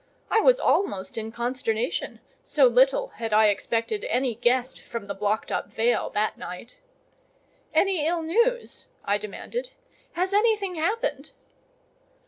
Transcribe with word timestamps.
I 0.31 0.39
was 0.39 0.59
almost 0.59 1.15
in 1.15 1.31
consternation, 1.31 2.21
so 2.43 2.65
little 2.65 3.09
had 3.21 3.33
I 3.33 3.49
expected 3.49 4.03
any 4.05 4.33
guest 4.33 4.81
from 4.81 5.05
the 5.05 5.13
blocked 5.13 5.51
up 5.51 5.67
vale 5.67 6.09
that 6.15 6.39
night. 6.39 6.79
"Any 7.71 8.07
ill 8.07 8.23
news?" 8.23 8.87
I 9.05 9.19
demanded. 9.19 9.73
"Has 10.13 10.33
anything 10.33 10.73
happened?" 10.73 11.33